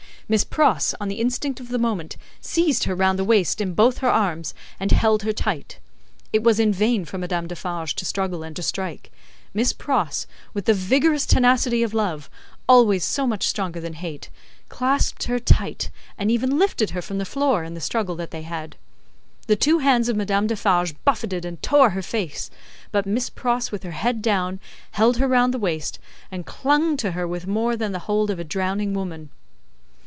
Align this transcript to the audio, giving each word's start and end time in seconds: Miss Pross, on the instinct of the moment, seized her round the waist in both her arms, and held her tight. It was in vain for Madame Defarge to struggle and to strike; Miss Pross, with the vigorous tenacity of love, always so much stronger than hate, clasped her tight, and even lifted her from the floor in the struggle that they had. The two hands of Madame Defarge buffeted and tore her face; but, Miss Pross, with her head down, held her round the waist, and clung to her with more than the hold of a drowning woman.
Miss 0.31 0.45
Pross, 0.45 0.95
on 1.01 1.09
the 1.09 1.19
instinct 1.19 1.59
of 1.59 1.67
the 1.67 1.77
moment, 1.77 2.15
seized 2.39 2.85
her 2.85 2.95
round 2.95 3.19
the 3.19 3.25
waist 3.25 3.59
in 3.59 3.73
both 3.73 3.97
her 3.97 4.07
arms, 4.09 4.53
and 4.79 4.89
held 4.89 5.23
her 5.23 5.33
tight. 5.33 5.77
It 6.31 6.41
was 6.41 6.57
in 6.57 6.71
vain 6.71 7.03
for 7.03 7.17
Madame 7.17 7.47
Defarge 7.47 7.93
to 7.95 8.05
struggle 8.05 8.41
and 8.41 8.55
to 8.55 8.63
strike; 8.63 9.11
Miss 9.53 9.73
Pross, 9.73 10.27
with 10.53 10.63
the 10.67 10.73
vigorous 10.73 11.25
tenacity 11.25 11.83
of 11.83 11.93
love, 11.93 12.29
always 12.69 13.03
so 13.03 13.27
much 13.27 13.45
stronger 13.45 13.81
than 13.81 13.91
hate, 13.91 14.29
clasped 14.69 15.23
her 15.25 15.37
tight, 15.37 15.89
and 16.17 16.31
even 16.31 16.57
lifted 16.57 16.91
her 16.91 17.01
from 17.01 17.17
the 17.17 17.25
floor 17.25 17.65
in 17.65 17.73
the 17.73 17.81
struggle 17.81 18.15
that 18.15 18.31
they 18.31 18.43
had. 18.43 18.77
The 19.47 19.57
two 19.57 19.79
hands 19.79 20.07
of 20.07 20.15
Madame 20.15 20.47
Defarge 20.47 20.95
buffeted 21.03 21.43
and 21.43 21.61
tore 21.61 21.89
her 21.89 22.01
face; 22.01 22.49
but, 22.93 23.05
Miss 23.05 23.29
Pross, 23.29 23.69
with 23.69 23.83
her 23.83 23.91
head 23.91 24.21
down, 24.21 24.61
held 24.91 25.17
her 25.17 25.27
round 25.27 25.53
the 25.53 25.59
waist, 25.59 25.99
and 26.31 26.45
clung 26.45 26.95
to 26.95 27.11
her 27.11 27.27
with 27.27 27.47
more 27.47 27.75
than 27.75 27.91
the 27.91 27.99
hold 28.07 28.29
of 28.29 28.39
a 28.39 28.45
drowning 28.45 28.93
woman. 28.93 29.29